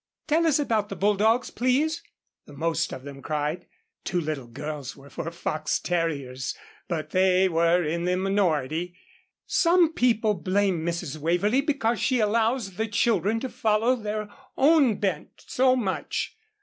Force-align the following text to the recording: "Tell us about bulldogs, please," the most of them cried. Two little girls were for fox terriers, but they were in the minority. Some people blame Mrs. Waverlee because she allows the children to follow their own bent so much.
"Tell 0.25 0.47
us 0.47 0.57
about 0.57 0.99
bulldogs, 0.99 1.51
please," 1.51 2.01
the 2.47 2.53
most 2.53 2.91
of 2.91 3.03
them 3.03 3.21
cried. 3.21 3.67
Two 4.03 4.19
little 4.19 4.47
girls 4.47 4.97
were 4.97 5.11
for 5.11 5.29
fox 5.29 5.79
terriers, 5.79 6.57
but 6.87 7.11
they 7.11 7.47
were 7.47 7.83
in 7.83 8.05
the 8.05 8.15
minority. 8.17 8.95
Some 9.45 9.93
people 9.93 10.33
blame 10.33 10.83
Mrs. 10.83 11.17
Waverlee 11.19 11.61
because 11.61 11.99
she 11.99 12.19
allows 12.19 12.77
the 12.77 12.87
children 12.87 13.39
to 13.41 13.49
follow 13.49 13.95
their 13.95 14.27
own 14.57 14.95
bent 14.95 15.43
so 15.47 15.75
much. 15.75 16.35